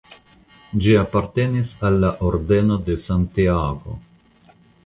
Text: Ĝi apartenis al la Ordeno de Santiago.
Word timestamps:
Ĝi 0.85 0.95
apartenis 1.01 1.75
al 1.89 1.99
la 2.05 2.11
Ordeno 2.31 2.81
de 2.89 2.99
Santiago. 3.07 3.99